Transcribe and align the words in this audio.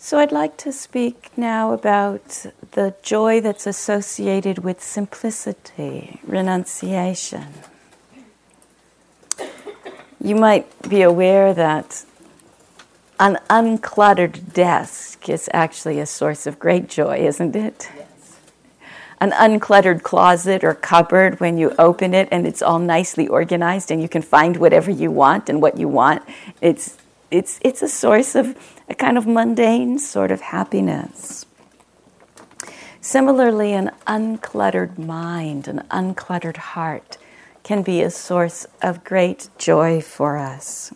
So, 0.00 0.20
I'd 0.20 0.30
like 0.30 0.56
to 0.58 0.72
speak 0.72 1.30
now 1.36 1.72
about 1.72 2.46
the 2.70 2.94
joy 3.02 3.40
that's 3.40 3.66
associated 3.66 4.58
with 4.58 4.80
simplicity, 4.80 6.20
renunciation. 6.22 7.46
You 10.20 10.36
might 10.36 10.88
be 10.88 11.02
aware 11.02 11.52
that 11.52 12.04
an 13.18 13.38
uncluttered 13.50 14.52
desk 14.52 15.28
is 15.28 15.50
actually 15.52 15.98
a 15.98 16.06
source 16.06 16.46
of 16.46 16.60
great 16.60 16.88
joy, 16.88 17.18
isn't 17.18 17.56
it? 17.56 17.90
Yes. 17.96 18.38
An 19.20 19.32
uncluttered 19.32 20.04
closet 20.04 20.62
or 20.62 20.74
cupboard, 20.74 21.40
when 21.40 21.58
you 21.58 21.74
open 21.76 22.14
it 22.14 22.28
and 22.30 22.46
it's 22.46 22.62
all 22.62 22.78
nicely 22.78 23.26
organized 23.26 23.90
and 23.90 24.00
you 24.00 24.08
can 24.08 24.22
find 24.22 24.58
whatever 24.58 24.92
you 24.92 25.10
want 25.10 25.48
and 25.48 25.60
what 25.60 25.76
you 25.76 25.88
want, 25.88 26.22
it's, 26.60 26.97
it's, 27.30 27.58
it's 27.62 27.82
a 27.82 27.88
source 27.88 28.34
of 28.34 28.56
a 28.88 28.94
kind 28.94 29.18
of 29.18 29.26
mundane 29.26 29.98
sort 29.98 30.30
of 30.30 30.40
happiness. 30.40 31.46
Similarly, 33.00 33.72
an 33.72 33.92
uncluttered 34.06 34.98
mind, 34.98 35.68
an 35.68 35.84
uncluttered 35.90 36.56
heart 36.56 37.16
can 37.62 37.82
be 37.82 38.02
a 38.02 38.10
source 38.10 38.66
of 38.82 39.04
great 39.04 39.48
joy 39.58 40.00
for 40.00 40.36
us. 40.36 40.92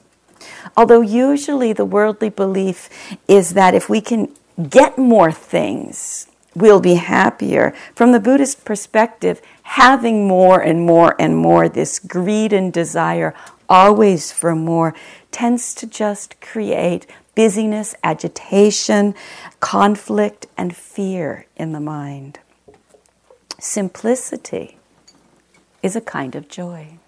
Although 0.77 1.01
usually 1.01 1.73
the 1.73 1.85
worldly 1.85 2.29
belief 2.29 2.89
is 3.29 3.55
that 3.55 3.75
if 3.75 3.89
we 3.89 4.01
can 4.01 4.35
get 4.69 4.99
more 4.99 5.31
things, 5.33 6.27
we'll 6.55 6.81
be 6.81 6.95
happier. 6.95 7.75
From 7.95 8.13
the 8.13 8.21
Buddhist 8.21 8.65
perspective, 8.65 9.41
having 9.63 10.27
more 10.27 10.61
and 10.61 10.85
more 10.85 11.15
and 11.19 11.37
more, 11.37 11.69
this 11.69 11.99
greed 11.99 12.53
and 12.53 12.73
desire 12.73 13.35
always 13.69 14.33
for 14.33 14.55
more, 14.55 14.95
tends 15.33 15.75
to 15.75 15.87
just 15.87 16.41
create 16.41 17.07
busyness, 17.35 17.95
agitation, 18.05 19.15
conflict, 19.61 20.47
and 20.57 20.77
fear 20.77 21.47
in 21.57 21.73
the 21.73 21.81
mind. 21.81 22.39
Simplicity 23.59 24.77
is 25.83 25.97
a 25.97 26.01
kind 26.01 26.35
of 26.35 26.49
joy. 26.49 26.99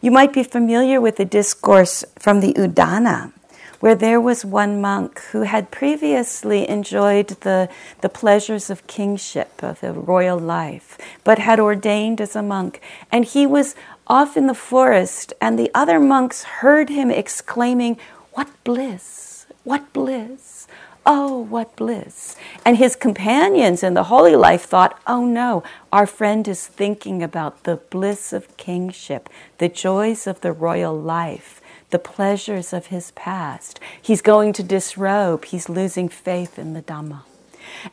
You 0.00 0.10
might 0.10 0.32
be 0.32 0.42
familiar 0.42 1.00
with 1.00 1.16
the 1.16 1.24
discourse 1.24 2.04
from 2.18 2.40
the 2.40 2.52
Udana, 2.54 3.32
where 3.80 3.94
there 3.94 4.20
was 4.20 4.44
one 4.44 4.80
monk 4.80 5.20
who 5.32 5.42
had 5.42 5.70
previously 5.70 6.68
enjoyed 6.68 7.28
the, 7.40 7.68
the 8.00 8.08
pleasures 8.08 8.70
of 8.70 8.86
kingship, 8.86 9.62
of 9.62 9.82
a 9.82 9.92
royal 9.92 10.38
life, 10.38 10.98
but 11.24 11.38
had 11.38 11.60
ordained 11.60 12.20
as 12.20 12.36
a 12.36 12.42
monk. 12.42 12.80
And 13.10 13.24
he 13.24 13.46
was 13.46 13.74
off 14.06 14.36
in 14.36 14.46
the 14.46 14.54
forest, 14.54 15.32
and 15.40 15.58
the 15.58 15.70
other 15.74 15.98
monks 15.98 16.44
heard 16.44 16.88
him 16.88 17.10
exclaiming, 17.10 17.98
what 18.32 18.48
bliss! 18.64 19.46
What 19.64 19.92
bliss! 19.92 20.68
Oh, 21.04 21.38
what 21.38 21.76
bliss! 21.76 22.36
And 22.64 22.76
his 22.76 22.96
companions 22.96 23.82
in 23.82 23.94
the 23.94 24.04
holy 24.04 24.34
life 24.34 24.64
thought, 24.64 25.00
oh 25.06 25.24
no, 25.24 25.62
our 25.92 26.06
friend 26.06 26.46
is 26.48 26.66
thinking 26.66 27.22
about 27.22 27.62
the 27.62 27.76
bliss 27.76 28.32
of 28.32 28.56
kingship, 28.56 29.28
the 29.58 29.68
joys 29.68 30.26
of 30.26 30.40
the 30.40 30.52
royal 30.52 30.98
life, 30.98 31.60
the 31.90 31.98
pleasures 31.98 32.72
of 32.72 32.86
his 32.86 33.12
past. 33.12 33.78
He's 34.02 34.20
going 34.20 34.52
to 34.54 34.62
disrobe, 34.62 35.44
he's 35.44 35.68
losing 35.68 36.08
faith 36.08 36.58
in 36.58 36.74
the 36.74 36.82
Dhamma. 36.82 37.22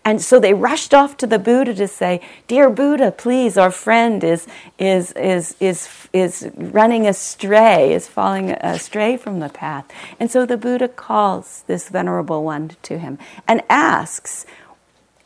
And 0.06 0.22
so 0.22 0.40
they 0.40 0.54
rushed 0.54 0.94
off 0.94 1.18
to 1.18 1.28
the 1.28 1.40
Buddha 1.40 1.74
to 1.76 1.88
say, 1.88 2.22
Dear 2.48 2.70
Buddha, 2.70 3.12
please, 3.12 3.58
our 3.58 3.72
friend 3.72 4.24
is, 4.24 4.48
is, 4.78 5.12
is, 5.14 5.56
is, 5.60 6.08
is 6.14 6.50
running 6.56 7.08
astray, 7.08 7.94
is 7.94 8.08
falling 8.08 8.52
astray 8.52 9.18
from 9.18 9.40
the 9.40 9.50
path. 9.50 9.86
And 10.20 10.30
so 10.32 10.46
the 10.46 10.58
Buddha 10.58 10.88
calls 10.88 11.64
this 11.68 11.90
venerable 11.90 12.44
one 12.44 12.72
to 12.84 12.98
him 12.98 13.18
and 13.48 13.62
asks, 13.70 14.46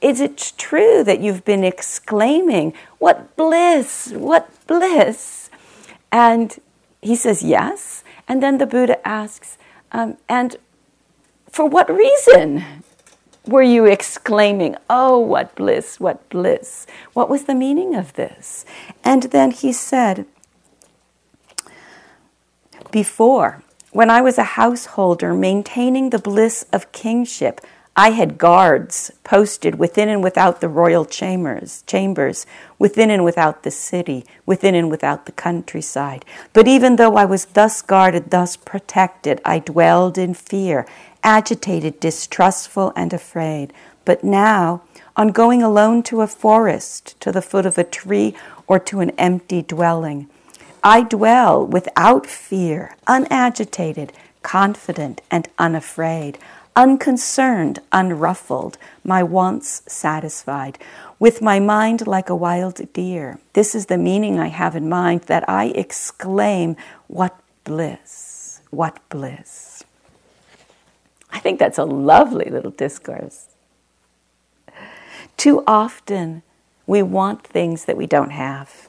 Is 0.02 0.22
it 0.22 0.54
true 0.58 1.04
that 1.04 1.20
you've 1.20 1.45
been 1.45 1.64
exclaiming, 1.64 2.73
What 2.99 3.36
bliss, 3.36 4.11
what 4.14 4.49
bliss? 4.67 5.49
And 6.11 6.55
he 7.02 7.16
says, 7.16 7.43
Yes. 7.43 8.04
And 8.27 8.43
then 8.43 8.58
the 8.58 8.67
Buddha 8.67 9.05
asks, 9.08 9.58
um, 9.92 10.17
And 10.27 10.58
for 11.49 11.66
what 11.66 11.89
reason? 11.89 12.64
Were 13.48 13.64
you 13.64 13.86
exclaiming, 13.86 14.76
Oh, 14.90 15.18
what 15.20 15.56
bliss, 15.56 16.00
what 16.00 16.28
bliss? 16.30 16.86
What 17.14 17.30
was 17.30 17.46
the 17.46 17.56
meaning 17.56 17.96
of 17.96 18.14
this? 18.14 18.66
And 19.04 19.24
then 19.24 19.52
he 19.52 19.72
said, 19.72 20.26
Before, 22.92 23.64
when 23.92 24.10
I 24.10 24.22
was 24.22 24.38
a 24.38 24.44
householder 24.44 25.34
maintaining 25.34 26.10
the 26.10 26.20
bliss 26.20 26.66
of 26.72 26.92
kingship, 26.92 27.62
I 28.00 28.12
had 28.12 28.38
guards 28.38 29.12
posted 29.24 29.80
within 29.80 30.08
and 30.08 30.24
without 30.24 30.62
the 30.62 30.70
royal 30.70 31.04
chambers, 31.04 31.84
chambers, 31.88 32.46
within 32.78 33.10
and 33.10 33.26
without 33.26 33.64
the 33.64 33.72
city, 33.72 34.24
within 34.46 34.76
and 34.76 34.92
without 34.92 35.26
the 35.26 35.32
countryside. 35.32 36.24
But 36.54 36.68
even 36.68 36.98
though 36.98 37.16
I 37.16 37.26
was 37.26 37.46
thus 37.46 37.82
guarded, 37.82 38.30
thus 38.30 38.56
protected, 38.56 39.42
I 39.44 39.58
dwelled 39.58 40.20
in 40.20 40.36
fear 40.36 40.86
agitated, 41.27 41.99
distrustful, 41.99 42.93
and 42.95 43.11
afraid. 43.11 43.73
But 44.05 44.23
now, 44.23 44.82
on 45.17 45.27
going 45.27 45.61
alone 45.61 46.02
to 46.04 46.21
a 46.21 46.27
forest, 46.27 47.20
to 47.20 47.33
the 47.33 47.42
foot 47.42 47.65
of 47.65 47.77
a 47.77 47.83
tree, 47.83 48.33
or 48.65 48.80
to 48.80 49.02
an 49.02 49.10
empty 49.17 49.61
dwelling, 49.61 50.30
I 50.82 51.04
dwell 51.04 51.67
without 51.67 52.26
fear, 52.26 52.95
unagitated, 53.08 54.11
confident, 54.42 55.20
and 55.30 55.49
unafraid, 55.60 56.37
unconcerned, 56.77 57.80
unruffled, 57.92 58.77
my 59.04 59.21
wants 59.21 59.82
satisfied, 59.86 60.77
with 61.20 61.42
my 61.42 61.60
mind 61.60 62.08
like 62.08 62.30
a 62.30 62.36
wild 62.36 62.80
deer. 62.93 63.37
This 63.52 63.76
is 63.76 63.87
the 63.87 63.98
meaning 63.98 64.39
I 64.39 64.48
have 64.48 64.77
in 64.77 64.87
mind 64.87 65.23
that 65.23 65.43
I 65.49 65.66
exclaim, 65.76 66.77
What 67.08 67.37
bliss! 67.66 68.61
What 68.70 68.99
bliss! 69.10 69.67
I 71.32 71.39
think 71.39 71.60
that's 71.60 71.77
a 71.77 71.86
lovely 71.86 72.49
little 72.49 72.71
discourse. 72.71 73.48
Too 75.36 75.64
often, 75.67 76.43
we 76.86 77.04
want 77.04 77.45
things 77.45 77.86
that 77.86 77.98
we 77.98 78.08
don't 78.08 78.32
have. 78.32 78.88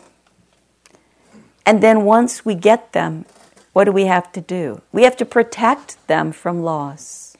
And 1.66 1.82
then 1.82 2.04
once 2.04 2.44
we 2.44 2.54
get 2.54 2.92
them, 2.92 3.26
what 3.74 3.84
do 3.84 3.92
we 3.92 4.06
have 4.06 4.32
to 4.32 4.40
do? 4.40 4.80
We 4.92 5.02
have 5.02 5.16
to 5.18 5.26
protect 5.26 6.04
them 6.06 6.32
from 6.32 6.62
loss. 6.62 7.36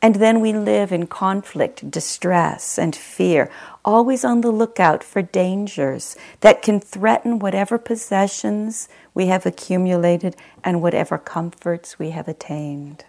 And 0.00 0.16
then 0.16 0.40
we 0.40 0.52
live 0.52 0.92
in 0.92 1.06
conflict, 1.06 1.90
distress, 1.90 2.78
and 2.78 2.94
fear, 2.94 3.50
always 3.84 4.24
on 4.24 4.42
the 4.42 4.52
lookout 4.52 5.02
for 5.02 5.22
dangers 5.22 6.16
that 6.40 6.62
can 6.62 6.78
threaten 6.78 7.38
whatever 7.38 7.78
possessions 7.78 8.88
we 9.14 9.26
have 9.26 9.46
accumulated 9.46 10.36
and 10.62 10.80
whatever 10.80 11.18
comforts 11.18 11.98
we 11.98 12.10
have 12.10 12.28
attained. 12.28 13.04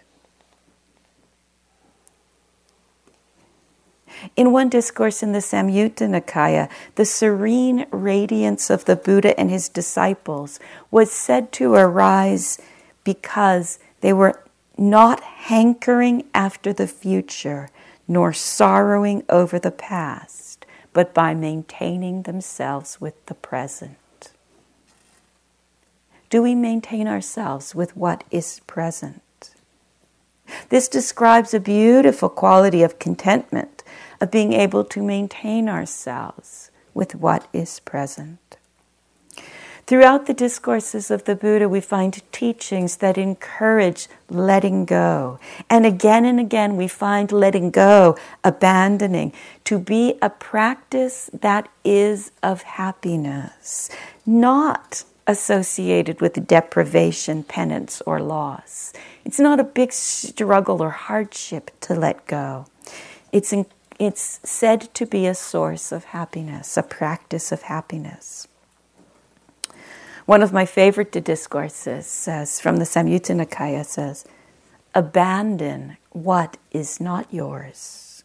In 4.36 4.52
one 4.52 4.68
discourse 4.68 5.22
in 5.22 5.32
the 5.32 5.38
Samyutta 5.38 6.08
Nikaya, 6.08 6.68
the 6.94 7.04
serene 7.04 7.86
radiance 7.90 8.70
of 8.70 8.84
the 8.84 8.96
Buddha 8.96 9.38
and 9.38 9.50
his 9.50 9.68
disciples 9.68 10.58
was 10.90 11.10
said 11.10 11.52
to 11.52 11.74
arise 11.74 12.58
because 13.04 13.78
they 14.00 14.12
were 14.12 14.42
not 14.76 15.20
hankering 15.20 16.24
after 16.34 16.72
the 16.72 16.86
future 16.86 17.70
nor 18.06 18.32
sorrowing 18.32 19.22
over 19.28 19.58
the 19.58 19.70
past, 19.70 20.64
but 20.92 21.12
by 21.12 21.34
maintaining 21.34 22.22
themselves 22.22 23.00
with 23.00 23.26
the 23.26 23.34
present. 23.34 24.32
Do 26.30 26.42
we 26.42 26.54
maintain 26.54 27.08
ourselves 27.08 27.74
with 27.74 27.96
what 27.96 28.24
is 28.30 28.60
present? 28.66 29.22
This 30.68 30.88
describes 30.88 31.54
a 31.54 31.60
beautiful 31.60 32.28
quality 32.28 32.82
of 32.82 32.98
contentment 32.98 33.82
of 34.20 34.30
being 34.30 34.52
able 34.52 34.84
to 34.84 35.02
maintain 35.02 35.68
ourselves 35.68 36.70
with 36.94 37.14
what 37.14 37.46
is 37.52 37.80
present. 37.80 38.38
Throughout 39.88 40.26
the 40.26 40.34
discourses 40.34 41.10
of 41.10 41.24
the 41.24 41.34
Buddha, 41.34 41.66
we 41.66 41.80
find 41.80 42.20
teachings 42.30 42.98
that 42.98 43.16
encourage 43.16 44.06
letting 44.28 44.84
go. 44.84 45.38
And 45.70 45.86
again 45.86 46.26
and 46.26 46.38
again, 46.38 46.76
we 46.76 46.88
find 46.88 47.32
letting 47.32 47.70
go, 47.70 48.14
abandoning, 48.44 49.32
to 49.64 49.78
be 49.78 50.18
a 50.20 50.28
practice 50.28 51.30
that 51.32 51.70
is 51.84 52.32
of 52.42 52.62
happiness, 52.62 53.88
not 54.26 55.04
associated 55.28 56.22
with 56.22 56.46
deprivation, 56.46 57.44
penance, 57.44 58.00
or 58.06 58.18
loss. 58.18 58.94
It's 59.26 59.38
not 59.38 59.60
a 59.60 59.64
big 59.64 59.92
struggle 59.92 60.82
or 60.82 60.90
hardship 60.90 61.70
to 61.82 61.94
let 61.94 62.26
go. 62.26 62.66
It's 63.30 63.52
in, 63.52 63.66
it's 63.98 64.40
said 64.42 64.92
to 64.94 65.04
be 65.04 65.26
a 65.26 65.34
source 65.34 65.92
of 65.92 66.04
happiness, 66.04 66.78
a 66.78 66.82
practice 66.82 67.52
of 67.52 67.62
happiness. 67.62 68.48
One 70.24 70.42
of 70.42 70.52
my 70.52 70.64
favorite 70.64 71.12
discourses 71.12 72.06
says, 72.06 72.60
from 72.60 72.78
the 72.78 72.84
Samyutta 72.84 73.34
Nikaya 73.36 73.84
says, 73.84 74.24
abandon 74.94 75.98
what 76.10 76.56
is 76.70 77.00
not 77.00 77.32
yours. 77.32 78.24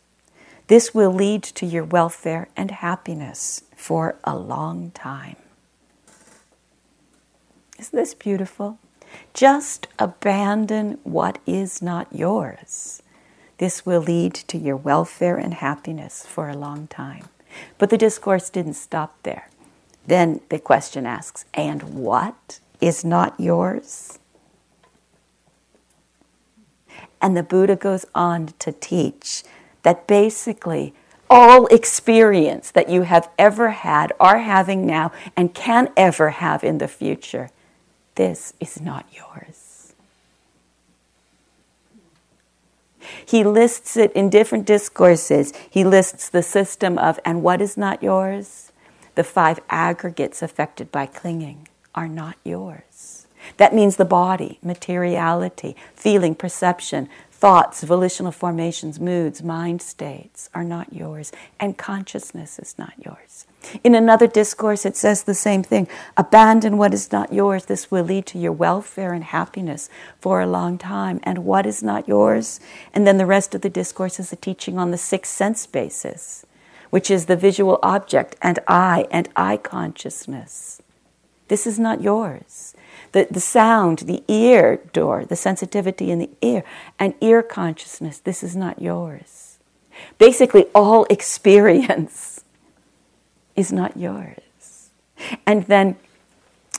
This 0.67 0.94
will 0.94 1.11
lead 1.11 1.44
to 1.44 1.65
your 1.65 1.83
welfare 1.83 2.47
and 2.55 2.71
happiness 2.71 3.63
for 3.75 4.15
a 4.23 4.38
long 4.38 4.91
time. 4.91 5.35
Isn't 7.83 8.00
this 8.00 8.13
beautiful? 8.13 8.80
Just 9.33 9.88
abandon 10.00 11.00
what 11.03 11.39
is 11.45 11.81
not 11.81 12.07
yours. 12.13 13.03
This 13.57 13.85
will 13.85 14.00
lead 14.00 14.33
to 14.35 14.57
your 14.57 14.77
welfare 14.77 15.35
and 15.35 15.53
happiness 15.53 16.25
for 16.25 16.47
a 16.47 16.56
long 16.56 16.88
time. 16.88 17.25
But 17.77 17.89
the 17.89 17.97
discourse 17.97 18.50
didn't 18.50 18.75
stop 18.75 19.21
there. 19.24 19.50
Then 20.07 20.39
the 20.47 20.59
question 20.59 21.06
asks, 21.06 21.44
and 21.53 21.83
what 21.95 22.62
is 22.80 23.03
not 23.03 23.38
yours? 23.38 24.18
And 27.21 27.36
the 27.36 27.44
Buddha 27.44 27.75
goes 27.75 28.06
on 28.15 28.53
to 28.59 28.71
teach 28.71 29.44
that 29.81 30.07
basically 30.07 30.94
all 31.29 31.65
experience 31.68 32.71
that 32.71 32.88
you 32.88 33.01
have 33.01 33.29
ever 33.38 33.71
had, 33.71 34.13
are 34.21 34.38
having 34.38 34.86
now, 34.86 35.12
and 35.36 35.53
can 35.53 35.89
ever 35.97 36.29
have 36.29 36.63
in 36.63 36.77
the 36.77 36.88
future, 36.88 37.50
this 38.15 38.54
is 38.60 38.80
not 38.80 39.06
yours. 39.12 39.94
He 43.25 43.44
lists 43.44 43.98
it 43.98 44.12
in 44.13 44.30
different 44.30 44.65
discourses. 44.65 45.54
He 45.69 45.83
lists 45.83 46.30
the 46.30 46.44
system 46.44 46.98
of, 46.98 47.19
and 47.25 47.44
what 47.44 47.62
is 47.62 47.77
not 47.77 48.01
yours? 48.01 48.71
The 49.15 49.24
five 49.24 49.60
aggregates 49.69 50.42
affected 50.42 50.92
by 50.92 51.06
clinging 51.06 51.68
are 51.94 52.07
not 52.07 52.38
yours. 52.44 53.27
That 53.57 53.75
means 53.75 53.98
the 53.98 54.06
body, 54.06 54.57
materiality, 54.63 55.75
feeling, 55.95 56.33
perception, 56.33 57.10
thoughts, 57.44 57.84
volitional 57.84 58.31
formations, 58.31 59.01
moods, 59.01 59.44
mind 59.44 59.81
states 59.81 60.50
are 60.54 60.63
not 60.63 60.94
yours, 60.94 61.30
and 61.60 61.78
consciousness 61.78 62.57
is 62.57 62.74
not 62.78 62.94
yours. 63.06 63.45
In 63.84 63.95
another 63.95 64.28
discourse, 64.28 64.86
it 64.86 64.95
says 64.95 65.24
the 65.24 65.34
same 65.34 65.62
thing 65.62 65.90
abandon 66.16 66.78
what 66.78 66.94
is 66.94 67.12
not 67.12 67.34
yours. 67.34 67.66
This 67.66 67.92
will 67.92 68.06
lead 68.06 68.25
to 68.28 68.40
your 68.40 68.54
welfare 68.54 69.12
and 69.12 69.25
happiness 69.25 69.90
for 70.22 70.40
a 70.40 70.48
long 70.48 70.78
time. 70.78 71.19
And 71.24 71.40
what 71.40 71.66
is 71.66 71.84
not 71.84 72.07
yours? 72.07 72.62
And 72.94 73.06
then 73.06 73.18
the 73.18 73.25
rest 73.25 73.54
of 73.54 73.60
the 73.60 73.69
discourse 73.69 74.22
is 74.22 74.31
a 74.31 74.38
teaching 74.38 74.80
on 74.80 74.92
the 74.92 74.98
sixth 74.98 75.34
sense 75.34 75.68
basis, 75.68 76.46
which 76.92 77.12
is 77.12 77.25
the 77.25 77.36
visual 77.36 77.78
object 77.84 78.38
and 78.42 78.57
eye 78.69 79.06
and 79.12 79.28
eye 79.36 79.57
consciousness. 79.57 80.81
This 81.50 81.68
is 81.68 81.78
not 81.78 82.01
yours. 82.01 82.74
The, 83.13 83.27
the 83.31 83.39
sound, 83.39 84.00
the 84.00 84.24
ear 84.27 84.81
door, 84.92 85.25
the 85.25 85.36
sensitivity 85.36 86.12
in 86.12 86.19
the 86.19 86.30
ear, 86.42 86.63
and 87.00 87.13
ear 87.21 87.42
consciousness, 87.42 88.19
this 88.19 88.44
is 88.44 88.56
not 88.56 88.81
yours. 88.81 89.60
Basically, 90.18 90.65
all 90.75 91.06
experience 91.10 92.44
is 93.56 93.71
not 93.71 93.95
yours. 93.98 94.92
And 95.45 95.65
then 95.68 95.95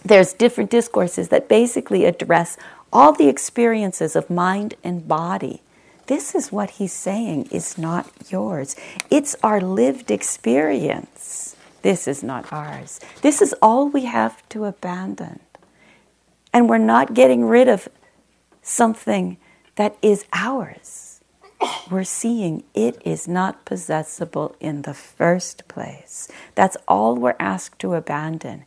there's 0.05 0.33
different 0.33 0.71
discourses 0.71 1.29
that 1.29 1.49
basically 1.49 2.05
address 2.05 2.57
all 2.93 3.13
the 3.13 3.29
experiences 3.29 4.15
of 4.15 4.29
mind 4.29 4.75
and 4.85 5.09
body. 5.09 5.63
This 6.07 6.35
is 6.35 6.53
what 6.53 6.71
he's 6.71 6.93
saying 6.93 7.47
is 7.51 7.79
not 7.79 8.11
yours. 8.29 8.77
It's 9.11 9.35
our 9.43 9.61
lived 9.61 10.11
experience. 10.11 11.57
This 11.83 12.07
is 12.07 12.23
not 12.23 12.53
ours. 12.53 13.01
This 13.23 13.41
is 13.41 13.55
all 13.63 13.89
we 13.89 14.05
have 14.05 14.47
to 14.51 14.65
abandon. 14.65 15.41
And 16.55 16.71
we're 16.71 16.79
not 16.79 17.15
getting 17.15 17.45
rid 17.45 17.69
of 17.69 17.89
something 18.63 19.37
that 19.75 19.97
is 20.01 20.25
ours. 20.33 21.21
We're 21.91 22.05
seeing 22.05 22.63
it 22.75 23.03
is 23.05 23.27
not 23.27 23.65
possessible 23.65 24.55
in 24.61 24.83
the 24.83 24.95
first 24.95 25.67
place. 25.67 26.29
That's 26.55 26.77
all 26.87 27.17
we're 27.17 27.37
asked 27.41 27.81
to 27.81 27.95
abandon. 27.95 28.65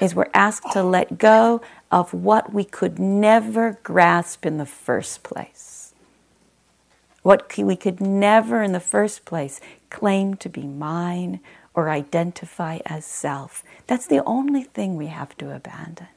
Is 0.00 0.14
we're 0.14 0.30
asked 0.32 0.72
to 0.72 0.82
let 0.82 1.18
go 1.18 1.60
of 1.90 2.14
what 2.14 2.52
we 2.52 2.64
could 2.64 2.98
never 2.98 3.78
grasp 3.82 4.46
in 4.46 4.58
the 4.58 4.66
first 4.66 5.22
place. 5.22 5.94
What 7.22 7.52
we 7.58 7.76
could 7.76 8.00
never 8.00 8.62
in 8.62 8.72
the 8.72 8.80
first 8.80 9.24
place 9.24 9.60
claim 9.90 10.34
to 10.36 10.48
be 10.48 10.62
mine 10.62 11.40
or 11.74 11.90
identify 11.90 12.78
as 12.86 13.04
self. 13.04 13.62
That's 13.86 14.06
the 14.06 14.24
only 14.24 14.62
thing 14.62 14.96
we 14.96 15.08
have 15.08 15.36
to 15.38 15.54
abandon. 15.54 16.08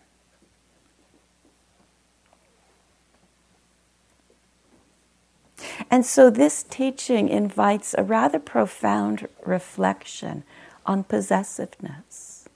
And 5.91 6.05
so 6.05 6.29
this 6.29 6.63
teaching 6.63 7.29
invites 7.29 7.95
a 7.97 8.03
rather 8.03 8.39
profound 8.39 9.27
reflection 9.45 10.43
on 10.85 11.03
possessiveness. 11.03 12.47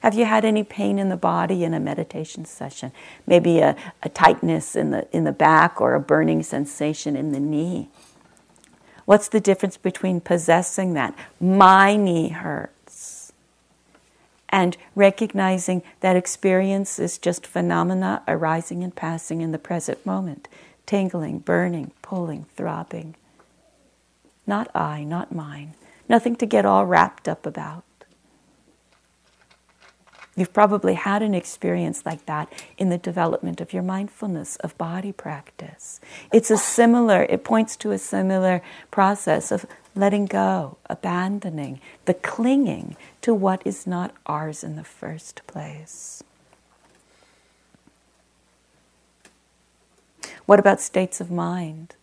Have 0.00 0.12
you 0.12 0.26
had 0.26 0.44
any 0.44 0.62
pain 0.62 0.98
in 0.98 1.08
the 1.08 1.16
body 1.16 1.64
in 1.64 1.72
a 1.72 1.80
meditation 1.80 2.44
session? 2.44 2.92
Maybe 3.26 3.60
a, 3.60 3.74
a 4.02 4.10
tightness 4.10 4.76
in 4.76 4.90
the, 4.90 5.08
in 5.16 5.24
the 5.24 5.32
back 5.32 5.80
or 5.80 5.94
a 5.94 6.00
burning 6.00 6.42
sensation 6.42 7.16
in 7.16 7.32
the 7.32 7.40
knee? 7.40 7.88
What's 9.06 9.28
the 9.28 9.40
difference 9.40 9.78
between 9.78 10.20
possessing 10.20 10.92
that? 10.92 11.16
My 11.40 11.96
knee 11.96 12.28
hurts 12.28 12.83
and 14.54 14.76
recognizing 14.94 15.82
that 15.98 16.14
experience 16.14 17.00
is 17.00 17.18
just 17.18 17.44
phenomena 17.44 18.22
arising 18.28 18.84
and 18.84 18.94
passing 18.94 19.40
in 19.40 19.50
the 19.50 19.58
present 19.58 20.06
moment 20.06 20.46
tingling, 20.86 21.38
burning, 21.40 21.90
pulling, 22.02 22.44
throbbing. 22.54 23.16
Not 24.46 24.70
I, 24.72 25.02
not 25.02 25.34
mine. 25.34 25.74
Nothing 26.08 26.36
to 26.36 26.46
get 26.46 26.64
all 26.64 26.86
wrapped 26.86 27.26
up 27.26 27.46
about. 27.46 27.82
You've 30.36 30.52
probably 30.52 30.94
had 30.94 31.22
an 31.22 31.34
experience 31.34 32.04
like 32.04 32.26
that 32.26 32.52
in 32.76 32.88
the 32.88 32.98
development 32.98 33.60
of 33.60 33.72
your 33.72 33.84
mindfulness 33.84 34.56
of 34.56 34.76
body 34.76 35.12
practice. 35.12 36.00
It's 36.32 36.50
a 36.50 36.56
similar, 36.56 37.22
it 37.24 37.44
points 37.44 37.76
to 37.76 37.92
a 37.92 37.98
similar 37.98 38.60
process 38.90 39.52
of 39.52 39.64
letting 39.94 40.26
go, 40.26 40.76
abandoning, 40.90 41.80
the 42.06 42.14
clinging 42.14 42.96
to 43.22 43.32
what 43.32 43.62
is 43.64 43.86
not 43.86 44.12
ours 44.26 44.64
in 44.64 44.74
the 44.74 44.84
first 44.84 45.42
place. 45.46 46.24
What 50.46 50.58
about 50.58 50.80
states 50.80 51.20
of 51.20 51.30
mind? 51.30 51.94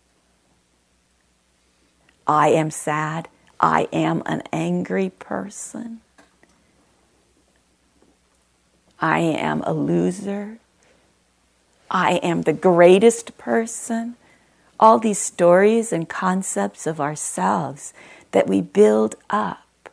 I 2.26 2.48
am 2.48 2.70
sad. 2.70 3.28
I 3.60 3.88
am 3.92 4.22
an 4.26 4.42
angry 4.52 5.10
person. 5.10 6.00
I 9.02 9.18
am 9.18 9.62
a 9.62 9.72
loser. 9.72 10.58
I 11.90 12.14
am 12.22 12.42
the 12.42 12.52
greatest 12.52 13.36
person. 13.36 14.14
All 14.78 14.98
these 14.98 15.18
stories 15.18 15.92
and 15.92 16.08
concepts 16.08 16.86
of 16.86 17.00
ourselves 17.00 17.92
that 18.30 18.46
we 18.46 18.60
build 18.60 19.16
up, 19.28 19.90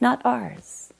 not 0.00 0.20
ours. 0.24 0.92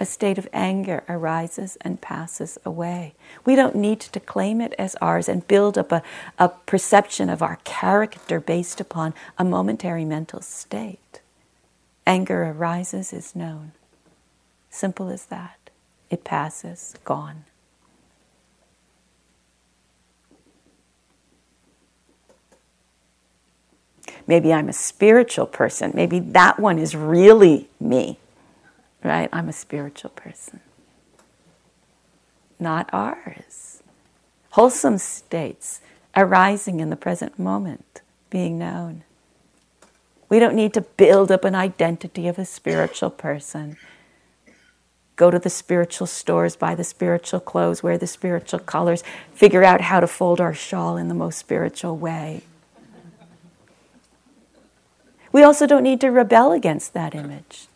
A 0.00 0.06
state 0.06 0.38
of 0.38 0.48
anger 0.52 1.02
arises 1.08 1.76
and 1.80 2.00
passes 2.00 2.58
away. 2.64 3.14
We 3.44 3.56
don't 3.56 3.76
need 3.76 4.00
to 4.00 4.20
claim 4.20 4.60
it 4.60 4.74
as 4.78 4.96
ours 4.96 5.28
and 5.28 5.46
build 5.46 5.78
up 5.78 5.92
a, 5.92 6.02
a 6.38 6.48
perception 6.48 7.28
of 7.28 7.42
our 7.42 7.58
character 7.64 8.40
based 8.40 8.80
upon 8.80 9.14
a 9.38 9.44
momentary 9.44 10.04
mental 10.04 10.42
state. 10.42 11.20
Anger 12.06 12.52
arises, 12.56 13.12
is 13.12 13.34
known. 13.34 13.72
Simple 14.74 15.08
as 15.08 15.26
that. 15.26 15.70
It 16.10 16.24
passes, 16.24 16.96
gone. 17.04 17.44
Maybe 24.26 24.52
I'm 24.52 24.68
a 24.68 24.72
spiritual 24.72 25.46
person. 25.46 25.92
Maybe 25.94 26.18
that 26.18 26.58
one 26.58 26.80
is 26.80 26.96
really 26.96 27.68
me, 27.78 28.18
right? 29.04 29.28
I'm 29.32 29.48
a 29.48 29.52
spiritual 29.52 30.10
person. 30.10 30.58
Not 32.58 32.90
ours. 32.92 33.80
Wholesome 34.50 34.98
states 34.98 35.82
arising 36.16 36.80
in 36.80 36.90
the 36.90 36.96
present 36.96 37.38
moment, 37.38 38.02
being 38.28 38.58
known. 38.58 39.04
We 40.28 40.40
don't 40.40 40.56
need 40.56 40.74
to 40.74 40.80
build 40.80 41.30
up 41.30 41.44
an 41.44 41.54
identity 41.54 42.26
of 42.26 42.40
a 42.40 42.44
spiritual 42.44 43.10
person 43.10 43.76
go 45.16 45.30
to 45.30 45.38
the 45.38 45.50
spiritual 45.50 46.06
stores, 46.06 46.56
buy 46.56 46.74
the 46.74 46.84
spiritual 46.84 47.40
clothes, 47.40 47.82
wear 47.82 47.96
the 47.96 48.06
spiritual 48.06 48.58
colors, 48.58 49.02
figure 49.32 49.64
out 49.64 49.82
how 49.82 50.00
to 50.00 50.06
fold 50.06 50.40
our 50.40 50.54
shawl 50.54 50.96
in 50.96 51.08
the 51.08 51.14
most 51.14 51.38
spiritual 51.38 51.96
way. 51.96 52.42
We 55.32 55.42
also 55.42 55.66
don't 55.66 55.82
need 55.82 56.00
to 56.02 56.10
rebel 56.10 56.52
against 56.52 56.94
that 56.94 57.14
image. 57.14 57.66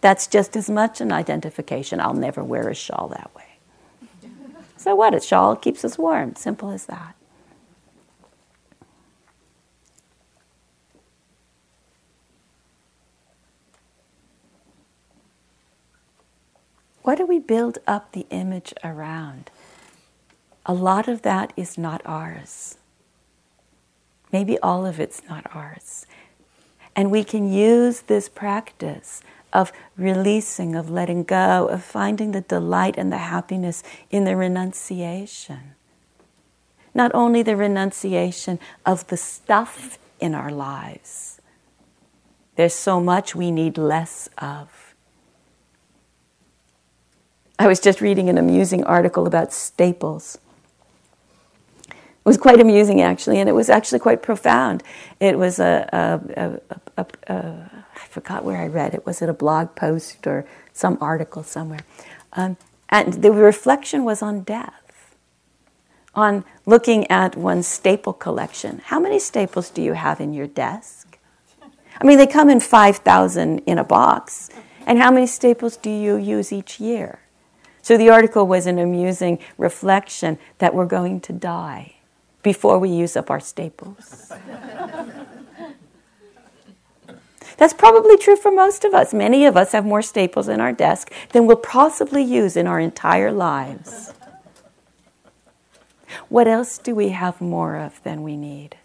That's 0.00 0.26
just 0.26 0.56
as 0.56 0.68
much 0.70 1.00
an 1.00 1.12
identification. 1.12 2.00
I'll 2.00 2.14
never 2.14 2.42
wear 2.42 2.68
a 2.68 2.74
shawl 2.74 3.08
that 3.08 3.30
way. 3.34 3.44
So 4.76 4.94
what? 4.94 5.14
A 5.14 5.20
shawl 5.20 5.56
keeps 5.56 5.84
us 5.84 5.98
warm. 5.98 6.34
Simple 6.36 6.70
as 6.70 6.86
that. 6.86 7.14
What 17.10 17.18
do 17.18 17.26
we 17.26 17.40
build 17.40 17.78
up 17.88 18.12
the 18.12 18.24
image 18.30 18.72
around? 18.84 19.50
A 20.64 20.72
lot 20.72 21.08
of 21.08 21.22
that 21.22 21.52
is 21.56 21.76
not 21.76 22.02
ours. 22.04 22.78
Maybe 24.30 24.60
all 24.60 24.86
of 24.86 25.00
it's 25.00 25.20
not 25.28 25.44
ours. 25.52 26.06
And 26.94 27.10
we 27.10 27.24
can 27.24 27.52
use 27.52 28.02
this 28.02 28.28
practice 28.28 29.22
of 29.52 29.72
releasing, 29.96 30.76
of 30.76 30.88
letting 30.88 31.24
go, 31.24 31.66
of 31.66 31.82
finding 31.82 32.30
the 32.30 32.42
delight 32.42 32.94
and 32.96 33.10
the 33.10 33.18
happiness 33.18 33.82
in 34.12 34.22
the 34.22 34.36
renunciation. 34.36 35.74
Not 36.94 37.10
only 37.12 37.42
the 37.42 37.56
renunciation 37.56 38.60
of 38.86 39.04
the 39.08 39.16
stuff 39.16 39.98
in 40.20 40.32
our 40.32 40.52
lives, 40.52 41.40
there's 42.54 42.76
so 42.76 43.00
much 43.00 43.34
we 43.34 43.50
need 43.50 43.78
less 43.78 44.28
of. 44.38 44.89
I 47.60 47.66
was 47.66 47.78
just 47.78 48.00
reading 48.00 48.30
an 48.30 48.38
amusing 48.38 48.84
article 48.84 49.26
about 49.26 49.52
staples. 49.52 50.38
It 51.90 51.94
was 52.24 52.38
quite 52.38 52.58
amusing, 52.58 53.02
actually, 53.02 53.38
and 53.38 53.50
it 53.50 53.52
was 53.52 53.68
actually 53.68 53.98
quite 53.98 54.22
profound. 54.22 54.82
It 55.20 55.38
was 55.38 55.58
a, 55.58 55.86
a, 55.92 56.60
a, 56.96 57.06
a 57.28 57.70
I 57.94 58.06
forgot 58.08 58.46
where 58.46 58.56
I 58.56 58.66
read 58.66 58.94
it. 58.94 59.04
Was 59.04 59.20
it 59.20 59.28
a 59.28 59.34
blog 59.34 59.74
post 59.74 60.26
or 60.26 60.46
some 60.72 60.96
article 61.02 61.42
somewhere? 61.42 61.80
Um, 62.32 62.56
and 62.88 63.22
the 63.22 63.30
reflection 63.30 64.04
was 64.04 64.22
on 64.22 64.40
death, 64.40 65.14
on 66.14 66.46
looking 66.64 67.10
at 67.10 67.36
one's 67.36 67.66
staple 67.66 68.14
collection. 68.14 68.80
How 68.86 68.98
many 68.98 69.18
staples 69.18 69.68
do 69.68 69.82
you 69.82 69.92
have 69.92 70.18
in 70.18 70.32
your 70.32 70.46
desk? 70.46 71.18
I 72.00 72.06
mean, 72.06 72.16
they 72.16 72.26
come 72.26 72.48
in 72.48 72.60
5,000 72.60 73.58
in 73.66 73.76
a 73.76 73.84
box. 73.84 74.48
And 74.86 74.98
how 74.98 75.10
many 75.10 75.26
staples 75.26 75.76
do 75.76 75.90
you 75.90 76.16
use 76.16 76.54
each 76.54 76.80
year? 76.80 77.18
So 77.90 77.96
the 77.96 78.08
article 78.08 78.46
was 78.46 78.68
an 78.68 78.78
amusing 78.78 79.40
reflection 79.58 80.38
that 80.58 80.76
we're 80.76 80.86
going 80.86 81.20
to 81.22 81.32
die 81.32 81.96
before 82.40 82.78
we 82.78 82.88
use 82.88 83.16
up 83.16 83.32
our 83.32 83.40
staples. 83.40 84.30
That's 87.56 87.74
probably 87.74 88.16
true 88.16 88.36
for 88.36 88.52
most 88.52 88.84
of 88.84 88.94
us. 88.94 89.12
Many 89.12 89.44
of 89.44 89.56
us 89.56 89.72
have 89.72 89.84
more 89.84 90.02
staples 90.02 90.46
in 90.46 90.60
our 90.60 90.72
desk 90.72 91.10
than 91.30 91.46
we'll 91.46 91.56
possibly 91.56 92.22
use 92.22 92.56
in 92.56 92.68
our 92.68 92.78
entire 92.78 93.32
lives. 93.32 94.12
What 96.28 96.46
else 96.46 96.78
do 96.78 96.94
we 96.94 97.08
have 97.08 97.40
more 97.40 97.74
of 97.74 98.00
than 98.04 98.22
we 98.22 98.36
need? 98.36 98.76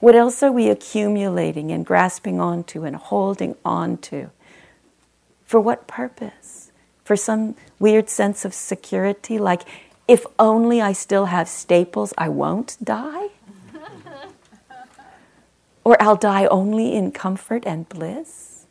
What 0.00 0.14
else 0.14 0.42
are 0.42 0.50
we 0.50 0.70
accumulating 0.70 1.70
and 1.70 1.84
grasping 1.84 2.40
onto 2.40 2.84
and 2.84 2.96
holding 2.96 3.54
onto? 3.66 4.30
For 5.46 5.60
what 5.60 5.86
purpose? 5.86 6.72
For 7.04 7.16
some 7.16 7.54
weird 7.78 8.10
sense 8.10 8.44
of 8.44 8.52
security, 8.52 9.38
like 9.38 9.62
if 10.08 10.26
only 10.38 10.82
I 10.82 10.92
still 10.92 11.26
have 11.26 11.48
staples, 11.48 12.12
I 12.18 12.28
won't 12.28 12.76
die? 12.82 13.28
or 15.84 16.00
I'll 16.02 16.16
die 16.16 16.46
only 16.46 16.94
in 16.94 17.12
comfort 17.12 17.64
and 17.64 17.88
bliss? 17.88 18.66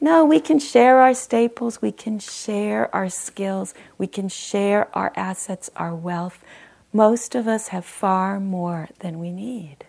No, 0.00 0.24
we 0.24 0.40
can 0.40 0.58
share 0.58 0.98
our 0.98 1.14
staples, 1.14 1.80
we 1.80 1.92
can 1.92 2.18
share 2.18 2.92
our 2.92 3.08
skills, 3.08 3.72
we 3.98 4.08
can 4.08 4.28
share 4.28 4.88
our 4.98 5.12
assets, 5.14 5.70
our 5.76 5.94
wealth. 5.94 6.44
Most 6.92 7.36
of 7.36 7.46
us 7.46 7.68
have 7.68 7.84
far 7.84 8.40
more 8.40 8.88
than 8.98 9.20
we 9.20 9.30
need. 9.30 9.86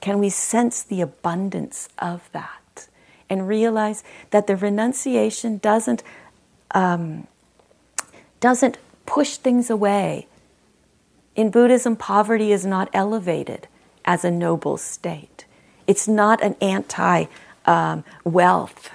Can 0.00 0.18
we 0.18 0.28
sense 0.28 0.82
the 0.82 1.00
abundance 1.00 1.88
of 2.00 2.28
that 2.32 2.60
and 3.28 3.48
realize 3.48 4.04
that 4.30 4.46
the 4.46 4.56
renunciation 4.56 5.58
doesn't, 5.58 6.02
um, 6.72 7.26
doesn't 8.40 8.78
push 9.04 9.36
things 9.36 9.70
away. 9.70 10.26
In 11.34 11.50
Buddhism, 11.50 11.96
poverty 11.96 12.52
is 12.52 12.64
not 12.64 12.88
elevated 12.92 13.68
as 14.04 14.24
a 14.24 14.30
noble 14.30 14.76
state. 14.76 15.44
It's 15.86 16.08
not 16.08 16.42
an 16.42 16.56
anti 16.60 17.26
um, 17.66 18.04
wealth 18.24 18.90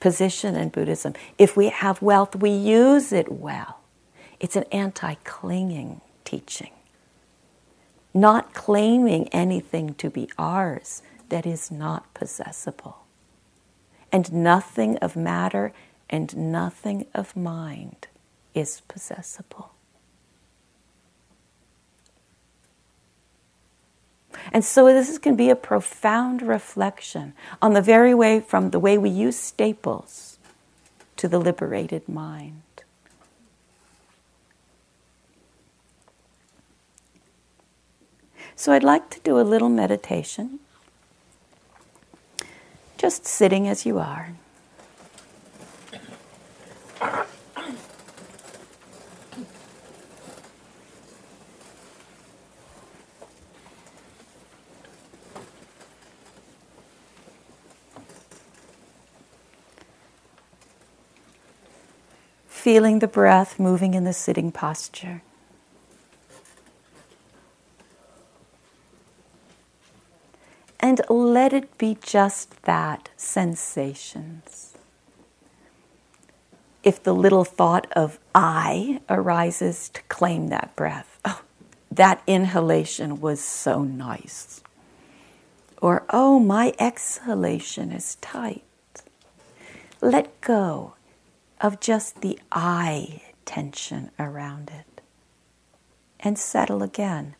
position 0.00 0.56
in 0.56 0.68
Buddhism. 0.70 1.14
If 1.38 1.56
we 1.56 1.68
have 1.68 2.02
wealth, 2.02 2.36
we 2.36 2.50
use 2.50 3.12
it 3.12 3.30
well. 3.30 3.80
It's 4.40 4.56
an 4.56 4.64
anti 4.72 5.14
clinging 5.24 6.00
teaching. 6.24 6.70
Not 8.12 8.54
claiming 8.54 9.28
anything 9.28 9.94
to 9.94 10.10
be 10.10 10.28
ours 10.36 11.02
that 11.28 11.46
is 11.46 11.70
not 11.70 12.12
possessible. 12.14 12.98
And 14.12 14.32
nothing 14.32 14.96
of 14.98 15.16
matter 15.16 15.72
and 16.08 16.52
nothing 16.52 17.06
of 17.14 17.36
mind 17.36 18.08
is 18.54 18.80
possessible. 18.88 19.70
And 24.52 24.64
so 24.64 24.86
this 24.86 25.16
can 25.18 25.36
be 25.36 25.50
a 25.50 25.56
profound 25.56 26.42
reflection 26.42 27.34
on 27.62 27.74
the 27.74 27.82
very 27.82 28.14
way 28.14 28.40
from 28.40 28.70
the 28.70 28.78
way 28.78 28.98
we 28.98 29.10
use 29.10 29.36
staples 29.36 30.38
to 31.16 31.28
the 31.28 31.38
liberated 31.38 32.08
mind. 32.08 32.62
So 38.56 38.72
I'd 38.72 38.84
like 38.84 39.08
to 39.10 39.20
do 39.20 39.38
a 39.38 39.42
little 39.42 39.68
meditation, 39.68 40.60
just 43.00 43.26
sitting 43.26 43.66
as 43.66 43.86
you 43.86 43.98
are. 43.98 44.34
feeling 62.48 62.98
the 62.98 63.08
breath 63.08 63.58
moving 63.58 63.94
in 63.94 64.04
the 64.04 64.12
sitting 64.12 64.52
posture. 64.52 65.22
And 70.90 71.02
let 71.08 71.52
it 71.52 71.78
be 71.78 71.98
just 72.02 72.62
that 72.62 73.10
sensations. 73.16 74.76
If 76.82 77.00
the 77.00 77.14
little 77.14 77.44
thought 77.44 77.86
of 77.92 78.18
I 78.34 79.00
arises 79.08 79.88
to 79.90 80.02
claim 80.08 80.48
that 80.48 80.74
breath, 80.74 81.20
oh, 81.24 81.42
that 81.92 82.24
inhalation 82.26 83.20
was 83.20 83.40
so 83.40 83.84
nice. 83.84 84.64
Or, 85.80 86.02
oh, 86.10 86.40
my 86.40 86.74
exhalation 86.80 87.92
is 87.92 88.16
tight. 88.16 88.64
Let 90.00 90.40
go 90.40 90.94
of 91.60 91.78
just 91.78 92.20
the 92.20 92.36
I 92.50 93.22
tension 93.44 94.10
around 94.18 94.72
it 94.74 95.00
and 96.18 96.36
settle 96.36 96.82
again 96.82 97.36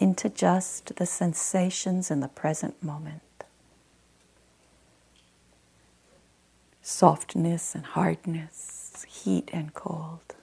into 0.00 0.28
just 0.30 0.96
the 0.96 1.06
sensations 1.06 2.10
in 2.10 2.20
the 2.20 2.28
present 2.28 2.82
moment. 2.82 3.22
Softness 6.82 7.74
and 7.74 7.84
hardness, 7.84 9.06
heat 9.06 9.50
and 9.52 9.72
cold. 9.74 10.34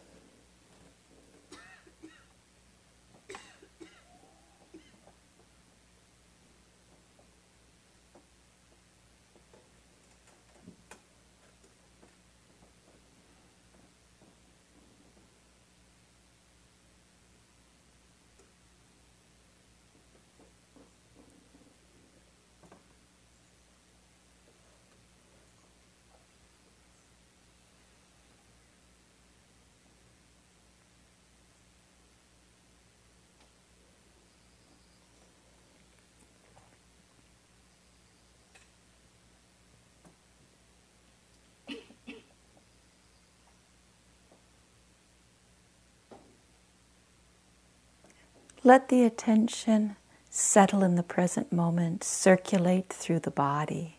Let 48.68 48.90
the 48.90 49.06
attention 49.06 49.96
settle 50.30 50.84
in 50.84 50.96
the 50.96 51.02
present 51.02 51.54
moment, 51.54 52.04
circulate 52.04 52.90
through 52.90 53.20
the 53.20 53.32
body. 53.32 53.96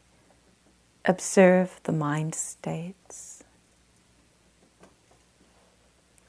Observe 1.07 1.81
the 1.85 1.93
mind 1.93 2.35
states. 2.35 3.43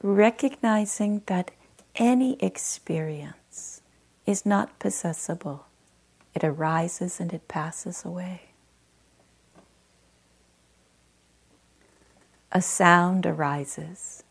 Recognizing 0.02 1.20
that 1.26 1.50
any 1.96 2.42
experience 2.42 3.82
is 4.24 4.46
not 4.46 4.78
possessible, 4.78 5.66
it 6.34 6.42
arises 6.42 7.20
and 7.20 7.34
it 7.34 7.46
passes 7.46 8.06
away. 8.06 8.52
A 12.52 12.62
sound 12.62 13.26
arises. 13.26 14.24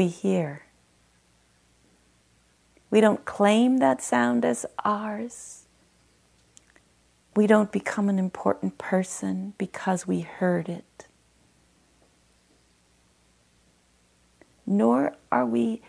We 0.00 0.06
hear. 0.06 0.62
We 2.90 3.02
don't 3.02 3.26
claim 3.26 3.80
that 3.80 4.00
sound 4.00 4.46
as 4.46 4.64
ours. 4.82 5.66
We 7.36 7.46
don't 7.46 7.70
become 7.70 8.08
an 8.08 8.18
important 8.18 8.78
person 8.78 9.52
because 9.58 10.06
we 10.06 10.20
heard 10.20 10.70
it. 10.70 11.06
Nor 14.64 15.16
are 15.30 15.44
we 15.44 15.82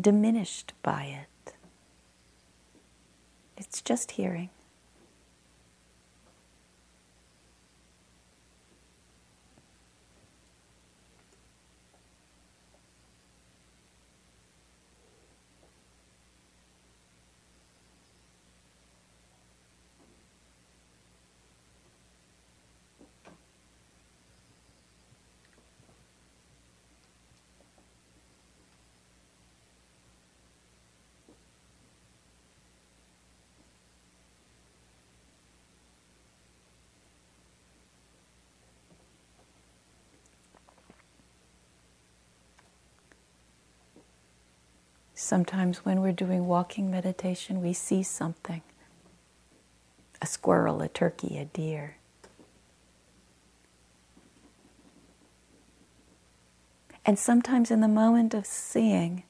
diminished 0.00 0.72
by 0.80 1.02
it. 1.04 1.52
It's 3.58 3.82
just 3.82 4.12
hearing. 4.12 4.48
Sometimes 45.24 45.86
when 45.86 46.02
we're 46.02 46.12
doing 46.12 46.46
walking 46.46 46.90
meditation, 46.90 47.62
we 47.62 47.72
see 47.72 48.02
something 48.02 48.60
a 50.20 50.26
squirrel, 50.26 50.82
a 50.82 50.88
turkey, 50.88 51.38
a 51.38 51.46
deer. 51.46 51.96
And 57.06 57.18
sometimes 57.18 57.70
in 57.70 57.80
the 57.80 57.88
moment 57.88 58.34
of 58.34 58.44
seeing, 58.44 59.22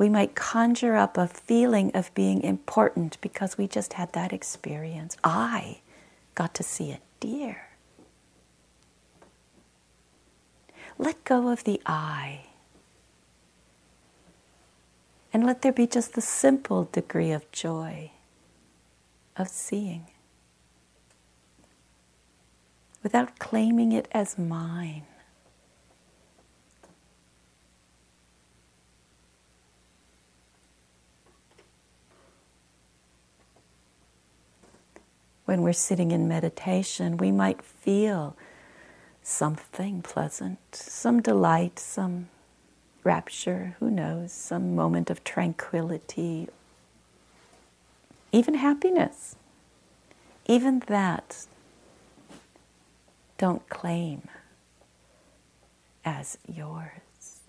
we 0.00 0.08
might 0.08 0.34
conjure 0.34 0.96
up 0.96 1.16
a 1.16 1.28
feeling 1.28 1.92
of 1.94 2.12
being 2.14 2.42
important 2.42 3.20
because 3.20 3.56
we 3.56 3.68
just 3.68 3.92
had 3.92 4.12
that 4.14 4.32
experience. 4.32 5.16
I 5.22 5.82
got 6.34 6.54
to 6.54 6.64
see 6.64 6.90
a 6.90 6.98
deer. 7.20 7.68
Let 10.98 11.22
go 11.22 11.50
of 11.50 11.62
the 11.62 11.80
I 11.86 12.46
and 15.36 15.44
let 15.44 15.60
there 15.60 15.70
be 15.70 15.86
just 15.86 16.14
the 16.14 16.22
simple 16.22 16.84
degree 16.92 17.30
of 17.30 17.52
joy 17.52 18.10
of 19.36 19.50
seeing 19.50 20.06
without 23.02 23.38
claiming 23.38 23.92
it 23.92 24.08
as 24.12 24.38
mine. 24.38 25.02
When 35.44 35.60
we're 35.60 35.74
sitting 35.74 36.12
in 36.12 36.26
meditation, 36.26 37.18
we 37.18 37.30
might 37.30 37.60
feel 37.60 38.34
something 39.22 40.00
pleasant, 40.00 40.60
some 40.72 41.20
delight, 41.20 41.78
some 41.78 42.30
rapture, 43.06 43.76
who 43.78 43.88
knows, 43.88 44.32
some 44.32 44.74
moment 44.74 45.08
of 45.10 45.22
tranquility, 45.22 46.48
even 48.32 48.54
happiness. 48.54 49.36
Even 50.46 50.80
that, 50.88 51.46
don't 53.38 53.68
claim 53.68 54.28
as 56.04 56.36
yours. 56.52 57.40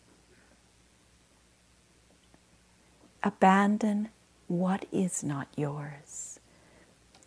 Abandon 3.23 4.09
what 4.47 4.85
is 4.91 5.23
not 5.23 5.47
yours, 5.55 6.39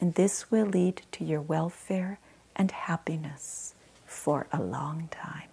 and 0.01 0.15
this 0.15 0.51
will 0.53 0.67
lead 0.67 1.03
to 1.13 1.25
your 1.25 1.41
welfare 1.41 2.21
and 2.55 2.71
happiness 2.71 3.75
for 4.07 4.47
a 4.53 4.63
long 4.63 5.09
time. 5.11 5.49